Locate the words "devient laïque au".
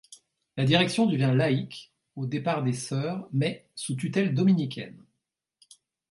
1.05-2.25